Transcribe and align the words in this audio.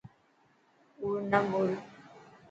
ڪوڙ 0.97 1.15
نه 1.31 1.39
ٻول. 1.49 1.69